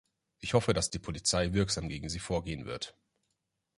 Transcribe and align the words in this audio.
Ich 0.39 0.55
hoffe, 0.55 0.73
dass 0.73 0.89
die 0.89 0.97
Polizei 0.97 1.53
wirksam 1.53 1.87
gegen 1.87 2.09
sie 2.09 2.17
vorgehen 2.17 2.65
wird. 2.65 2.97